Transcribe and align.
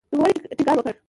نوموړي 0.11 0.33
ټینګار 0.57 0.77
وکړ 0.77 0.93